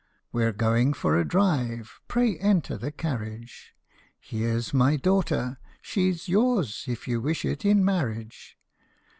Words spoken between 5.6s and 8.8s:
she 's yours, if you wish it, in marriage.